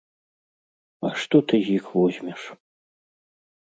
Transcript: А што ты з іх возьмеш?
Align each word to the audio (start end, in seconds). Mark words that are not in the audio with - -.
А 1.09 1.13
што 1.25 1.37
ты 1.53 1.63
з 1.69 1.79
іх 1.83 1.95
возьмеш? 2.01 2.41